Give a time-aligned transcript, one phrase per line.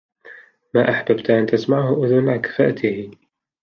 [0.75, 3.11] مَا أَحْبَبْت أَنْ تَسْمَعَهُ أُذُنَاك فَأْتِهِ